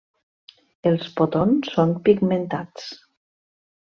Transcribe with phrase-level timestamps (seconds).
[0.91, 2.89] Els potons són pigmentats.